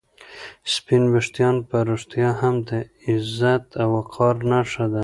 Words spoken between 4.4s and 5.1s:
نښه ده.